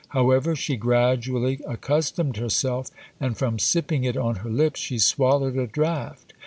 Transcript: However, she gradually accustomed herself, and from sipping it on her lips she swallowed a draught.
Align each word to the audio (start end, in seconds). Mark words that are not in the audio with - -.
However, 0.17 0.55
she 0.55 0.77
gradually 0.77 1.59
accustomed 1.67 2.37
herself, 2.37 2.89
and 3.19 3.37
from 3.37 3.59
sipping 3.59 4.03
it 4.03 4.17
on 4.17 4.37
her 4.37 4.49
lips 4.49 4.79
she 4.79 4.97
swallowed 4.97 5.57
a 5.57 5.67
draught. 5.67 6.33